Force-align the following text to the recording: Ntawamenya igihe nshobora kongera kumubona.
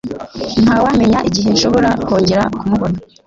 Ntawamenya 0.63 1.19
igihe 1.27 1.49
nshobora 1.53 1.89
kongera 2.07 2.43
kumubona. 2.57 2.97